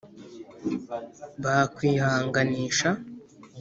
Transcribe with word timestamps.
bakwihanganisha 1.43 2.89